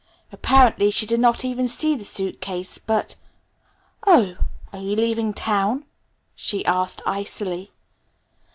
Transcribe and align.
Apparently 0.31 0.89
she 0.89 1.05
did 1.05 1.19
not 1.19 1.45
even 1.45 1.67
see 1.67 1.93
the 1.93 2.03
suitcase 2.03 2.79
but, 2.79 3.17
"Oh, 4.07 4.35
are 4.73 4.79
you 4.79 4.95
leaving 4.95 5.31
town?" 5.31 5.85
she 6.33 6.65
asked 6.65 7.03
icily. 7.05 7.69